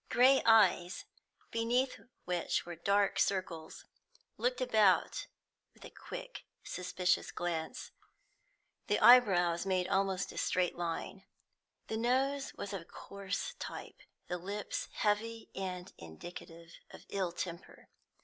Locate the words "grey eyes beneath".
0.09-1.99